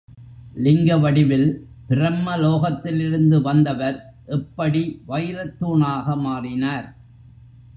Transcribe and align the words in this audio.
லிங்க 0.57 0.95
வடிவில் 0.97 1.45
பிரம்ம 1.87 2.35
லோகத்திலிருந்து 2.35 3.41
வந்தவர் 3.41 3.97
எப்படி 4.27 4.81
வைரத்தூணாக 5.07 6.15
மாறினார்? 6.15 6.87